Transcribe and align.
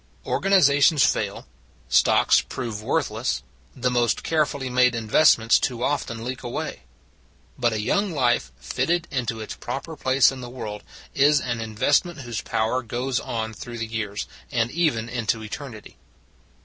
Organizations 0.25 1.05
fail, 1.05 1.45
stocks 1.87 2.41
prove 2.41 2.81
worth 2.81 3.11
less, 3.11 3.43
the 3.75 3.91
most 3.91 4.23
carefully 4.23 4.67
made 4.67 4.95
investments 4.95 5.59
too 5.59 5.83
often 5.83 6.23
leak 6.25 6.41
away. 6.41 6.81
But 7.55 7.71
a 7.71 7.79
young 7.79 8.11
life 8.11 8.51
fitted 8.59 9.07
into 9.11 9.41
its 9.41 9.53
proper 9.55 9.95
place 9.95 10.31
in 10.31 10.41
the 10.41 10.49
world 10.49 10.81
is 11.13 11.39
an 11.39 11.61
investment 11.61 12.21
whose 12.21 12.41
power 12.41 12.81
goes 12.81 13.19
on 13.19 13.53
through 13.53 13.77
the 13.77 13.85
years, 13.85 14.25
and 14.51 14.71
even 14.71 15.07
into 15.07 15.43
eternity. 15.43 15.97